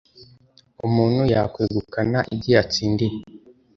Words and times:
Umuntu 0.87 1.21
yakwegukana 1.33 2.19
ibyoyatsindiye. 2.33 3.17